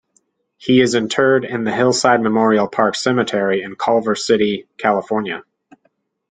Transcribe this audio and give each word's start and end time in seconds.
He 0.57 0.81
is 0.81 0.95
interred 0.95 1.45
in 1.45 1.63
the 1.63 1.71
Hillside 1.71 2.23
Memorial 2.23 2.67
Park 2.67 2.95
Cemetery 2.95 3.61
in 3.61 3.75
Culver 3.75 4.15
City, 4.15 4.65
California. 4.79 5.43